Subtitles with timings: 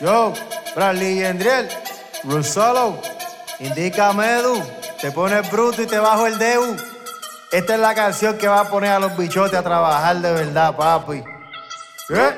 [0.00, 0.32] Yo,
[0.74, 1.68] Bradley y Endriel,
[2.24, 2.98] Rusolo,
[3.58, 4.62] indícame Edu,
[4.98, 6.74] te pones bruto y te bajo el deu.
[7.52, 10.74] Esta es la canción que va a poner a los bichotes a trabajar de verdad,
[10.74, 11.22] papi.
[12.12, 12.34] ¿Eh?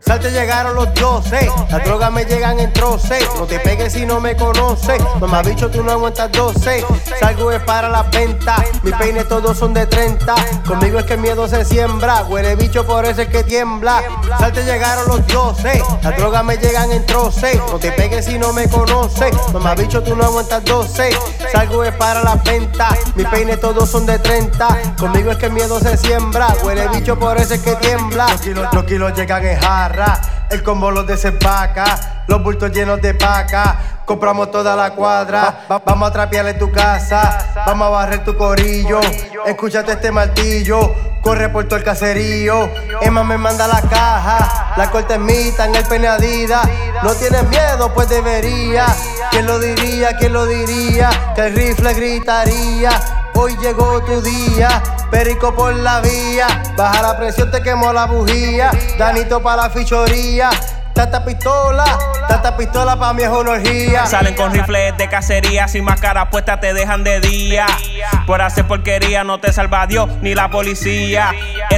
[0.00, 3.28] Salte llegaron los dioses, las drogas me llegan en troces.
[3.36, 5.02] No te pegues si no me conoces.
[5.20, 6.84] Mamá bicho, tú no aguantas 12.
[7.18, 10.34] Salgo es para las ventas, mis peines todos son de 30.
[10.66, 14.02] Conmigo es que el miedo se siembra, huele bicho por eso es que tiembla.
[14.38, 17.56] Salte llegaron los dioses, las drogas me llegan en troces.
[17.56, 19.34] No te pegues si no me conoces.
[19.52, 21.10] Mamá bicho, tú no aguantas 12.
[21.50, 24.94] Salgo es para las ventas, mis peines todos son de 30.
[24.98, 28.28] Conmigo es que el miedo se siembra, huele bicho por eso es que tiembla.
[28.28, 30.20] Los kilos, los kilos llegan en jarra,
[30.50, 34.01] el combo los desempaca, los bultos llenos de paca.
[34.12, 38.36] Compramos toda la cuadra, va- vamos a trapear en tu casa, vamos a barrer tu
[38.36, 39.00] corillo.
[39.46, 42.68] Escúchate este martillo, corre por todo el caserío.
[43.00, 46.68] Emma me manda la caja, la corte es mita en el pene Adidas.
[47.02, 48.84] No tienes miedo, pues debería.
[49.30, 50.14] ¿Quién lo diría?
[50.18, 51.08] ¿Quién lo diría?
[51.34, 52.90] Que el rifle gritaría.
[53.34, 54.68] Hoy llegó tu día,
[55.10, 56.46] perico por la vía.
[56.76, 58.72] Baja la presión, te quemó la bujía.
[58.98, 60.50] Danito para la fichoría.
[60.94, 61.84] Tanta pistola,
[62.28, 64.06] tanta pistola para mí es una orgía.
[64.06, 67.66] Salen con rifles de cacería, sin máscara puesta te dejan de día.
[68.26, 71.32] Por hacer porquería no te salva Dios ni la policía.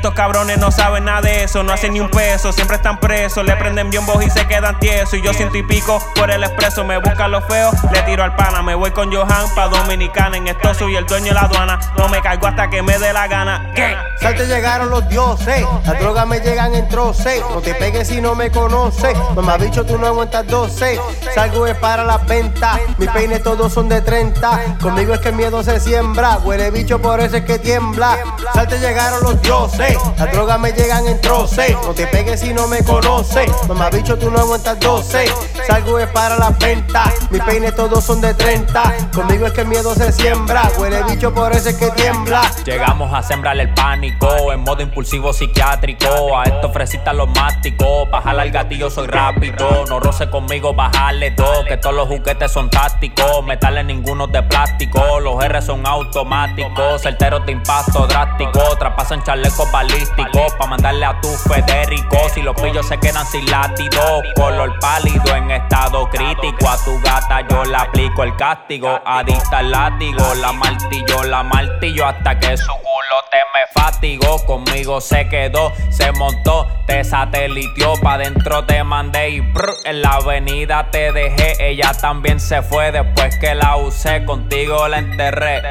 [0.00, 3.44] Estos cabrones no saben nada de eso, no hacen ni un peso, siempre están presos.
[3.44, 5.12] Le prenden biombos y se quedan tiesos.
[5.12, 8.34] Y yo siento y pico por el expreso, me buscan los feos, le tiro al
[8.34, 8.62] pana.
[8.62, 11.78] Me voy con Johan pa' Dominicana, en esto soy el dueño de la aduana.
[11.98, 13.72] No me caigo hasta que me dé la gana.
[13.74, 13.94] ¿Qué?
[14.22, 17.42] Salte llegaron los dioses, las drogas me llegan en troces.
[17.50, 19.14] No te pegues si no me conoces.
[19.34, 20.98] Mamá bicho, tú no aguantas 12.
[21.34, 24.78] Salgo es para las ventas, mis peines todos son de 30.
[24.80, 28.16] Conmigo es que el miedo se siembra, huele bicho por eso es que tiembla.
[28.54, 31.72] Salte llegaron los dioses, las drogas me llegan en troces.
[31.82, 33.50] No te pegues si no me conoces.
[33.68, 35.24] Mamá bicho, tú no aguantas 12.
[35.70, 38.82] Salgo es para las ventas, mis peines todos son de 30.
[39.14, 42.42] Conmigo es que el miedo se siembra, huele bicho por eso es que tiembla.
[42.64, 46.36] Llegamos a sembrar el pánico en modo impulsivo psiquiátrico.
[46.36, 48.10] A esto fresita los másticos.
[48.10, 49.84] Bajar al gatillo soy rápido.
[49.88, 51.64] No roce conmigo, bajarle todo.
[51.64, 53.44] Que todos los juguetes son tácticos.
[53.44, 55.20] Metales ninguno de plástico.
[55.20, 57.02] Los R son automáticos.
[57.02, 58.76] Certeros de impacto drástico.
[58.76, 60.52] Traspasan chalecos balísticos.
[60.58, 62.16] Pa' mandarle a tu Federico.
[62.34, 64.00] Si los pillos se quedan sin látido.
[64.34, 66.68] Color pálido en estado crítico.
[66.68, 69.00] A tu gata yo le aplico el castigo.
[69.04, 70.34] Adicta al látigo.
[70.34, 74.44] La martillo, la martillo hasta que su culo te me fatigó.
[74.46, 77.94] Conmigo se quedó, se montó, te sateliteó.
[78.02, 81.56] Pa' dentro te mandé y brr, en la avenida te dejé.
[81.60, 84.24] Ella también se fue después que la usé.
[84.24, 85.62] Contigo la enterré.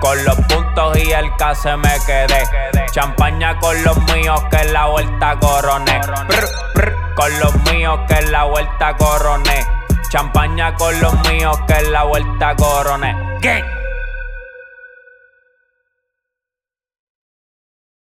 [0.00, 2.44] Con los puntos y el case me quedé.
[2.92, 6.00] Champaña con los míos que la vuelta coroné.
[8.08, 9.66] Que en la vuelta coroné.
[10.08, 13.14] Champaña con los míos que en la vuelta coroné.